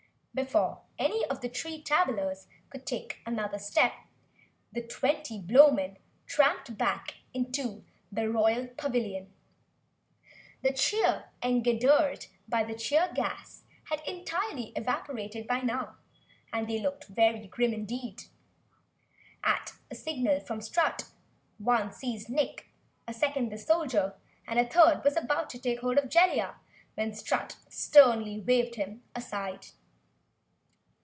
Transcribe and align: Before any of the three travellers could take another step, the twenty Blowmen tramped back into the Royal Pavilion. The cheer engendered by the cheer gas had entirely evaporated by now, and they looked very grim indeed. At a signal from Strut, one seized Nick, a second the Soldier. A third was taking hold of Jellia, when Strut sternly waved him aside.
Before 0.33 0.83
any 0.97 1.25
of 1.25 1.41
the 1.41 1.49
three 1.49 1.81
travellers 1.81 2.47
could 2.69 2.85
take 2.85 3.19
another 3.25 3.59
step, 3.59 3.93
the 4.71 4.81
twenty 4.81 5.41
Blowmen 5.41 5.97
tramped 6.25 6.77
back 6.77 7.15
into 7.33 7.83
the 8.13 8.29
Royal 8.29 8.67
Pavilion. 8.67 9.33
The 10.61 10.71
cheer 10.71 11.25
engendered 11.43 12.27
by 12.47 12.63
the 12.63 12.75
cheer 12.75 13.11
gas 13.13 13.63
had 13.89 13.99
entirely 14.07 14.71
evaporated 14.77 15.47
by 15.47 15.59
now, 15.63 15.97
and 16.53 16.69
they 16.69 16.79
looked 16.79 17.07
very 17.07 17.45
grim 17.47 17.73
indeed. 17.73 18.23
At 19.43 19.73
a 19.91 19.95
signal 19.95 20.39
from 20.39 20.61
Strut, 20.61 21.09
one 21.57 21.91
seized 21.91 22.29
Nick, 22.29 22.67
a 23.05 23.13
second 23.13 23.49
the 23.51 23.57
Soldier. 23.57 24.15
A 24.47 24.53
third 24.65 25.01
was 25.03 25.17
taking 25.51 25.77
hold 25.79 25.97
of 25.97 26.07
Jellia, 26.09 26.55
when 26.95 27.13
Strut 27.13 27.57
sternly 27.67 28.39
waved 28.39 28.75
him 28.75 29.03
aside. 29.13 29.67